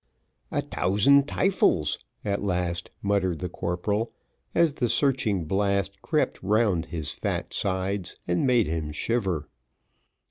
[0.49, 4.11] "A tousand tyfels!" at last muttered the corporal,
[4.55, 9.47] as the searching blast crept round his fat sides, and made him shiver.